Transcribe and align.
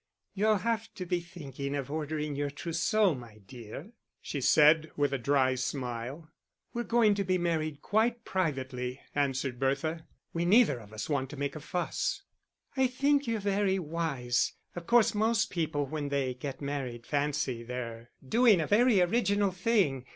"You'll 0.33 0.57
have 0.57 0.91
to 0.95 1.05
be 1.05 1.19
thinking 1.19 1.75
of 1.75 1.91
ordering 1.91 2.35
your 2.35 2.49
trousseau, 2.49 3.13
my 3.13 3.37
dear," 3.45 3.91
she 4.19 4.41
said, 4.41 4.89
with 4.97 5.13
a 5.13 5.19
dry 5.19 5.53
smile. 5.53 6.27
"We're 6.73 6.85
going 6.85 7.13
to 7.13 7.23
be 7.23 7.37
married 7.37 7.83
quite 7.83 8.25
privately," 8.25 8.99
answered 9.13 9.59
Bertha. 9.59 10.07
"We 10.33 10.43
neither 10.43 10.79
of 10.79 10.91
us 10.91 11.07
want 11.07 11.29
to 11.29 11.37
make 11.37 11.55
a 11.55 11.59
fuss." 11.59 12.23
"I 12.75 12.87
think 12.87 13.27
you're 13.27 13.39
very 13.39 13.77
wise. 13.77 14.53
Of 14.75 14.87
course 14.87 15.13
most 15.13 15.51
people, 15.51 15.85
when 15.85 16.09
they 16.09 16.33
get 16.33 16.63
married, 16.63 17.05
fancy 17.05 17.61
they're 17.61 18.09
doing 18.27 18.59
a 18.59 18.65
very 18.65 19.01
original 19.01 19.51
thing. 19.51 20.05